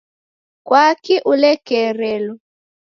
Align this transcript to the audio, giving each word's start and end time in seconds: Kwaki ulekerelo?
Kwaki 0.67 1.15
ulekerelo? 1.31 2.33